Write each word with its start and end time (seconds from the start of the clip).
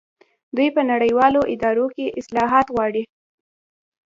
دوی 0.55 0.69
په 0.75 0.81
نړیوالو 0.91 1.41
ادارو 1.53 1.85
کې 1.95 2.15
اصلاحات 2.19 2.67
غواړي. 2.75 3.03